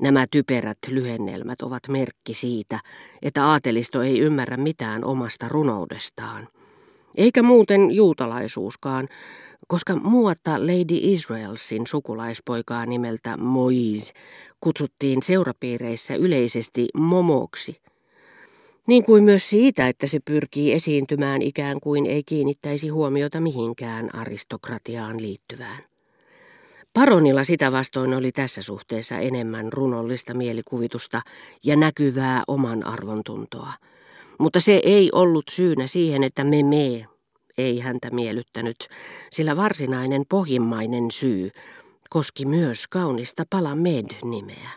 [0.00, 2.80] Nämä typerät lyhennelmät ovat merkki siitä,
[3.22, 6.48] että aatelisto ei ymmärrä mitään omasta runoudestaan.
[7.16, 9.08] Eikä muuten juutalaisuuskaan,
[9.68, 14.12] koska muuatta Lady Israelsin sukulaispoikaa nimeltä Moise
[14.60, 17.80] kutsuttiin seurapiireissä yleisesti momoksi.
[18.86, 25.22] Niin kuin myös siitä, että se pyrkii esiintymään ikään kuin ei kiinnittäisi huomiota mihinkään aristokratiaan
[25.22, 25.87] liittyvään.
[26.92, 31.22] Paronilla sitä vastoin oli tässä suhteessa enemmän runollista mielikuvitusta
[31.64, 33.72] ja näkyvää oman arvontuntoa.
[34.38, 37.06] Mutta se ei ollut syynä siihen, että me me
[37.58, 38.76] ei häntä miellyttänyt,
[39.30, 41.50] sillä varsinainen pohjimmainen syy
[42.10, 44.70] koski myös kaunista Palamed-nimeä.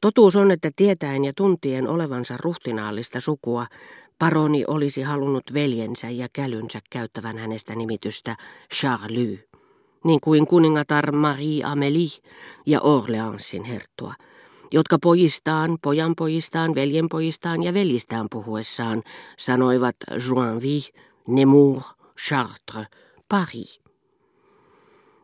[0.00, 3.66] Totuus on, että tietäen ja tuntien olevansa ruhtinaallista sukua,
[4.18, 8.36] paroni olisi halunnut veljensä ja kälynsä käyttävän hänestä nimitystä
[8.74, 9.49] Charlie,
[10.04, 12.20] niin kuin kuningatar Marie Amélie
[12.66, 14.14] ja Orleansin herttua,
[14.72, 19.02] jotka pojistaan, pojanpojistaan, veljenpojistaan ja veljistään puhuessaan
[19.38, 19.96] sanoivat
[20.28, 21.84] Joinville, Nemours,
[22.26, 22.86] Chartres,
[23.28, 23.80] Paris.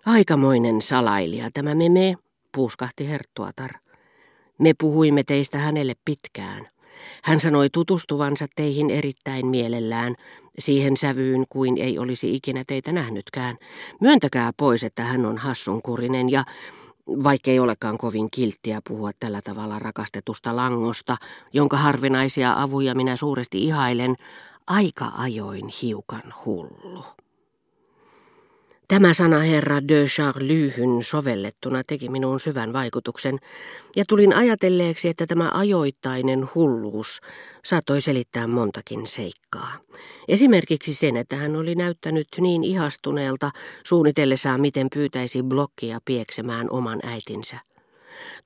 [0.07, 2.15] Aikamoinen salailija tämä meme,
[2.55, 3.71] puuskahti herttuatar.
[4.59, 6.69] Me puhuimme teistä hänelle pitkään.
[7.23, 10.15] Hän sanoi tutustuvansa teihin erittäin mielellään,
[10.59, 13.57] siihen sävyyn kuin ei olisi ikinä teitä nähnytkään.
[14.01, 16.45] Myöntäkää pois, että hän on hassunkurinen ja,
[17.07, 21.17] vaikkei olekaan kovin kilttiä puhua tällä tavalla rakastetusta langosta,
[21.53, 24.17] jonka harvinaisia avuja minä suuresti ihailen,
[24.67, 27.05] aika ajoin hiukan hullu.
[28.89, 33.39] Tämä sana herra de Charlyhyn sovellettuna teki minuun syvän vaikutuksen,
[33.97, 37.21] ja tulin ajatelleeksi, että tämä ajoittainen hulluus
[37.65, 39.73] saattoi selittää montakin seikkaa.
[40.29, 43.51] Esimerkiksi sen, että hän oli näyttänyt niin ihastuneelta
[43.85, 47.59] suunnitellessaan, miten pyytäisi blokkia pieksemään oman äitinsä.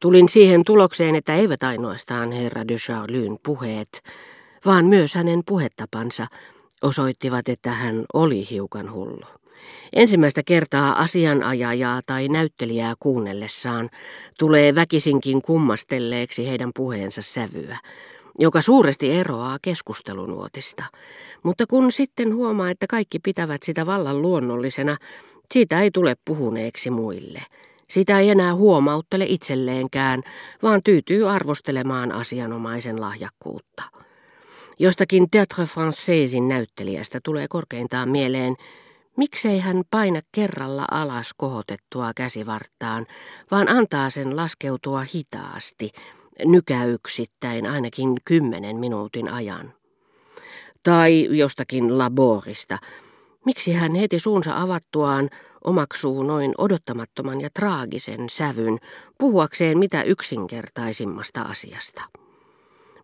[0.00, 4.02] Tulin siihen tulokseen, että eivät ainoastaan herra de Charlyn puheet,
[4.66, 6.26] vaan myös hänen puhetapansa
[6.82, 9.40] osoittivat, että hän oli hiukan hullu.
[9.92, 13.90] Ensimmäistä kertaa asianajajaa tai näyttelijää kuunnellessaan
[14.38, 17.78] tulee väkisinkin kummastelleeksi heidän puheensa sävyä,
[18.38, 20.84] joka suuresti eroaa keskustelunuotista.
[21.42, 24.96] Mutta kun sitten huomaa, että kaikki pitävät sitä vallan luonnollisena,
[25.52, 27.42] siitä ei tule puhuneeksi muille.
[27.88, 30.22] Sitä ei enää huomauttele itselleenkään,
[30.62, 33.82] vaan tyytyy arvostelemaan asianomaisen lahjakkuutta.
[34.78, 38.56] Jostakin Théâtre Françaisin näyttelijästä tulee korkeintaan mieleen
[39.20, 43.06] Miksei hän paina kerralla alas kohotettua käsivarttaan,
[43.50, 45.90] vaan antaa sen laskeutua hitaasti,
[46.44, 49.72] nykäyksittäin ainakin kymmenen minuutin ajan.
[50.82, 52.78] Tai jostakin laborista.
[53.44, 55.30] Miksi hän heti suunsa avattuaan
[55.64, 58.78] omaksuu noin odottamattoman ja traagisen sävyn
[59.18, 62.02] puhuakseen mitä yksinkertaisimmasta asiasta?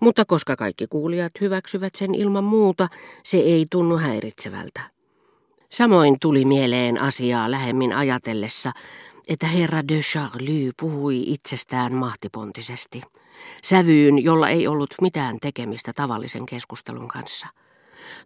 [0.01, 2.89] Mutta koska kaikki kuulijat hyväksyvät sen ilman muuta,
[3.23, 4.96] se ei tunnu häiritsevältä.
[5.71, 8.73] Samoin tuli mieleen asiaa lähemmin ajatellessa,
[9.29, 13.03] että herra de Charlie puhui itsestään mahtipontisesti,
[13.65, 17.47] sävyyn, jolla ei ollut mitään tekemistä tavallisen keskustelun kanssa.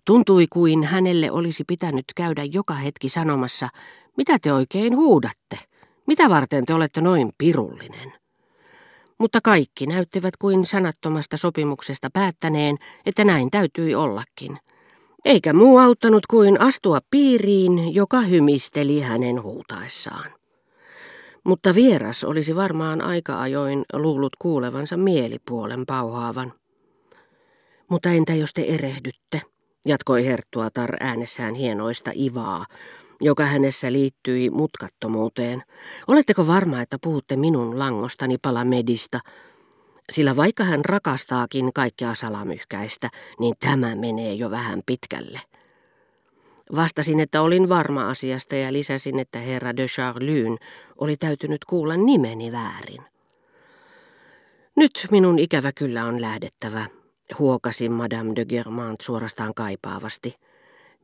[0.04, 3.68] Tuntui kuin hänelle olisi pitänyt käydä joka hetki sanomassa,
[4.16, 5.58] mitä te oikein huudatte,
[6.06, 8.12] mitä varten te olette noin pirullinen.
[9.18, 14.58] Mutta kaikki näyttivät kuin sanattomasta sopimuksesta päättäneen, että näin täytyi ollakin–
[15.25, 20.31] eikä muu auttanut kuin astua piiriin, joka hymisteli hänen huutaessaan.
[21.44, 26.53] Mutta vieras olisi varmaan aika ajoin luullut kuulevansa mielipuolen pauhaavan.
[27.88, 29.42] Mutta entä jos te erehdytte,
[29.86, 32.66] jatkoi Herttuatar äänessään hienoista ivaa,
[33.20, 35.62] joka hänessä liittyi mutkattomuuteen.
[36.06, 39.20] Oletteko varma, että puhutte minun langostani palamedista,
[40.10, 45.41] sillä vaikka hän rakastaakin kaikkea salamyhkäistä, niin tämä menee jo vähän pitkälle.
[46.76, 50.59] Vastasin, että olin varma asiasta ja lisäsin, että herra de Charlyn
[50.98, 53.03] oli täytynyt kuulla nimeni väärin.
[54.76, 56.86] Nyt minun ikävä kyllä on lähdettävä,
[57.39, 60.34] huokasi Madame de Germant suorastaan kaipaavasti.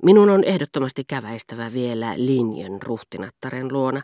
[0.03, 4.03] Minun on ehdottomasti käväistävä vielä linjan ruhtinattaren luona.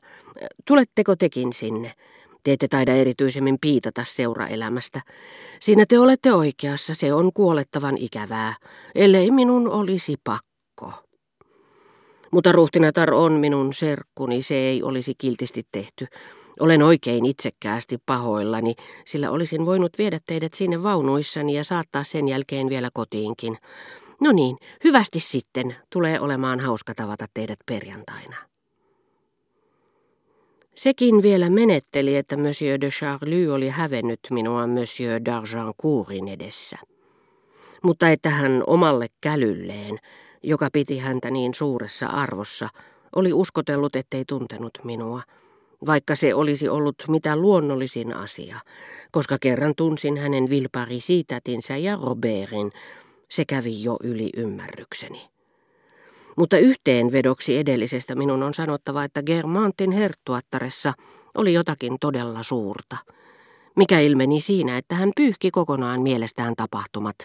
[0.65, 1.93] Tuletteko tekin sinne?
[2.43, 5.01] Te ette taida erityisemmin piitata seuraelämästä.
[5.61, 8.55] Siinä te olette oikeassa, se on kuolettavan ikävää,
[8.95, 10.93] ellei minun olisi pakko.
[12.33, 16.07] Mutta ruhtinatar on minun serkkuni, se ei olisi kiltisti tehty.
[16.61, 18.75] Olen oikein itsekkäästi pahoillani,
[19.07, 23.59] sillä olisin voinut viedä teidät sinne vaunuissani ja saattaa sen jälkeen vielä kotiinkin.
[24.21, 25.77] No niin, hyvästi sitten.
[25.91, 28.52] Tulee olemaan hauska tavata teidät perjantaina.
[30.75, 36.77] Sekin vielä menetteli, että Monsieur de Charlie oli hävennyt minua Monsieur d'Argencourtin edessä.
[37.83, 39.99] Mutta että hän omalle kälylleen,
[40.43, 42.69] joka piti häntä niin suuressa arvossa,
[43.17, 45.23] oli uskotellut, ettei tuntenut minua,
[45.87, 48.57] vaikka se olisi ollut mitä luonnollisin asia,
[49.11, 52.73] koska kerran tunsin hänen Vilparisitätinsä ja Robertin,
[53.31, 55.32] se kävi jo yli ymmärrykseni.
[56.37, 60.93] Mutta yhteenvedoksi edellisestä minun on sanottava, että Germantin herttuattaressa
[61.35, 62.97] oli jotakin todella suurta.
[63.77, 67.17] Mikä ilmeni siinä, että hän pyyhki kokonaan mielestään tapahtumat,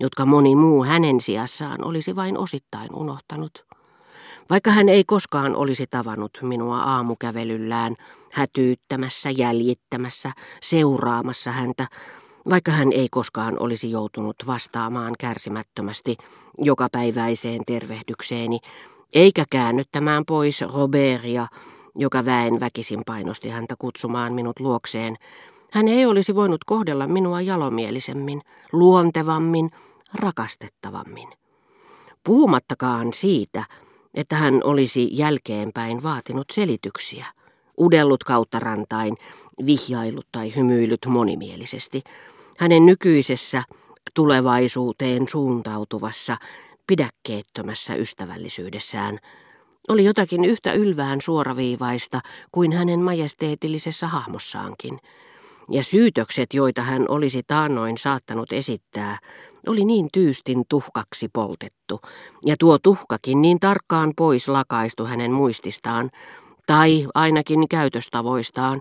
[0.00, 3.64] jotka moni muu hänen sijassaan olisi vain osittain unohtanut.
[4.50, 7.96] Vaikka hän ei koskaan olisi tavannut minua aamukävelyllään,
[8.32, 10.32] hätyyttämässä, jäljittämässä,
[10.62, 11.86] seuraamassa häntä,
[12.50, 16.16] vaikka hän ei koskaan olisi joutunut vastaamaan kärsimättömästi
[16.58, 18.58] jokapäiväiseen tervehdykseeni,
[19.14, 21.46] eikä käännyttämään pois Robertia,
[21.94, 25.16] joka väen väkisin painosti häntä kutsumaan minut luokseen,
[25.72, 28.42] hän ei olisi voinut kohdella minua jalomielisemmin,
[28.72, 29.70] luontevammin,
[30.14, 31.28] rakastettavammin.
[32.24, 33.64] Puhumattakaan siitä,
[34.14, 37.26] että hän olisi jälkeenpäin vaatinut selityksiä,
[37.80, 39.16] udellut kautta rantain,
[39.66, 42.02] vihjailut tai hymyilyt monimielisesti,
[42.58, 43.62] hänen nykyisessä
[44.14, 46.36] tulevaisuuteen suuntautuvassa,
[46.86, 49.18] pidäkkeettömässä ystävällisyydessään
[49.88, 52.20] oli jotakin yhtä ylvään suoraviivaista
[52.52, 54.98] kuin hänen majesteetillisessa hahmossaankin.
[55.70, 59.18] Ja syytökset, joita hän olisi taannoin saattanut esittää,
[59.66, 62.00] oli niin tyystin tuhkaksi poltettu,
[62.46, 66.10] ja tuo tuhkakin niin tarkkaan pois lakaistu hänen muististaan,
[66.66, 68.80] tai ainakin käytöstavoistaan,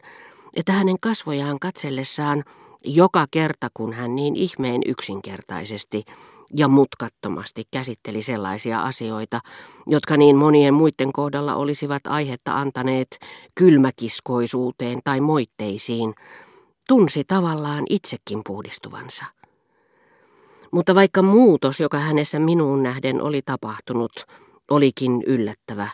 [0.56, 2.44] että hänen kasvojaan katsellessaan
[2.83, 6.04] joka kerta, kun hän niin ihmeen yksinkertaisesti
[6.57, 9.39] ja mutkattomasti käsitteli sellaisia asioita,
[9.88, 13.19] jotka niin monien muiden kohdalla olisivat aihetta antaneet
[13.56, 16.13] kylmäkiskoisuuteen tai moitteisiin,
[16.88, 19.25] tunsi tavallaan itsekin puhdistuvansa.
[20.72, 24.12] Mutta vaikka muutos, joka hänessä minuun nähden oli tapahtunut,
[24.72, 25.88] olikin yllättävä,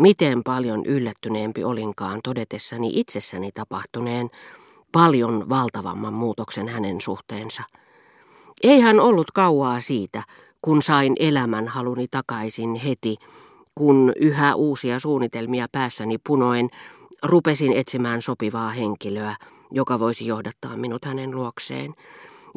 [0.00, 4.30] miten paljon yllättyneempi olinkaan todetessani itsessäni tapahtuneen,
[4.92, 7.62] paljon valtavamman muutoksen hänen suhteensa.
[8.62, 10.22] Ei hän ollut kauaa siitä,
[10.62, 13.16] kun sain elämän haluni takaisin heti,
[13.74, 16.68] kun yhä uusia suunnitelmia päässäni punoen
[17.22, 19.36] rupesin etsimään sopivaa henkilöä,
[19.70, 21.94] joka voisi johdattaa minut hänen luokseen,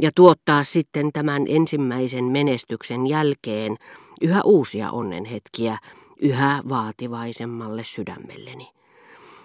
[0.01, 3.77] ja tuottaa sitten tämän ensimmäisen menestyksen jälkeen
[4.21, 5.77] yhä uusia onnenhetkiä
[6.23, 8.69] yhä vaativaisemmalle sydämelleni.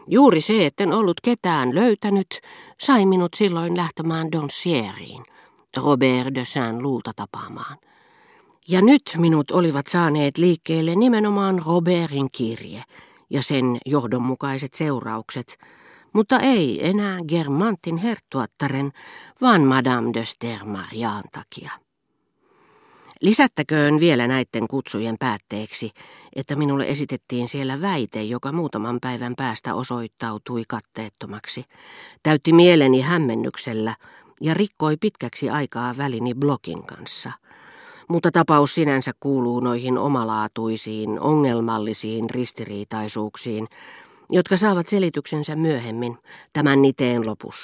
[0.06, 2.40] Juuri se, etten ollut ketään löytänyt,
[2.80, 5.24] sai minut silloin lähtemään Donsieriin,
[5.76, 7.78] Robert de Saint-Louta tapaamaan.
[8.68, 12.82] Ja nyt minut olivat saaneet liikkeelle nimenomaan Robertin kirje
[13.30, 15.58] ja sen johdonmukaiset seuraukset,
[16.12, 18.90] mutta ei enää Germantin herttuattaren,
[19.40, 21.87] vaan Madame de Stermariaan takia.
[23.22, 25.90] Lisättäköön vielä näiden kutsujen päätteeksi,
[26.36, 31.64] että minulle esitettiin siellä väite, joka muutaman päivän päästä osoittautui katteettomaksi.
[32.22, 33.94] Täytti mieleni hämmennyksellä
[34.40, 37.32] ja rikkoi pitkäksi aikaa välini blokin kanssa.
[38.08, 43.68] Mutta tapaus sinänsä kuuluu noihin omalaatuisiin, ongelmallisiin ristiriitaisuuksiin,
[44.30, 46.18] jotka saavat selityksensä myöhemmin
[46.52, 47.58] tämän niteen lopussa.